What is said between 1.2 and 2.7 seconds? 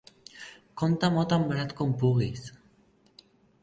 tan barat com puguis.